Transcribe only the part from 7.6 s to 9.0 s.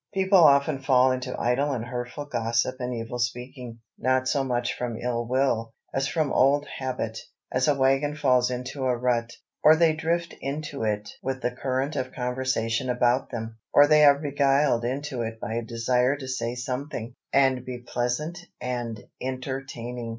a wagon falls into a